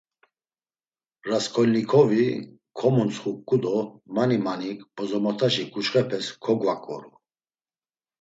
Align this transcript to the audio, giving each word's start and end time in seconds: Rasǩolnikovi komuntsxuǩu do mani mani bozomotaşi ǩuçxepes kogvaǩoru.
Rasǩolnikovi 1.29 2.25
komuntsxuǩu 2.77 3.55
do 3.63 3.75
mani 4.15 4.37
mani 4.45 4.71
bozomotaşi 4.95 5.63
ǩuçxepes 5.73 6.25
kogvaǩoru. 6.43 7.11